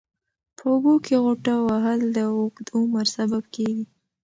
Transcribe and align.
په 0.57 0.63
اوبو 0.73 0.93
کې 1.05 1.15
غوټه 1.23 1.55
وهل 1.67 1.99
د 2.15 2.17
اوږد 2.35 2.67
عمر 2.77 3.05
سبب 3.17 3.43
کېږي. 3.55 3.85